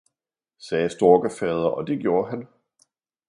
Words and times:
«sagde 0.69 0.89
Storkefader, 0.89 1.67
og 1.69 1.87
det 1.87 1.99
gjorde 1.99 2.29
han. 2.29 2.47